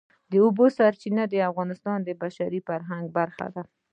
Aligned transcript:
د 0.31 0.33
اوبو 0.43 0.65
سرچینې 0.77 1.25
د 1.29 1.35
افغانستان 1.49 1.97
د 2.03 2.09
بشري 2.21 2.59
فرهنګ 2.67 3.05
برخه 3.17 3.45
ده. 3.55 3.63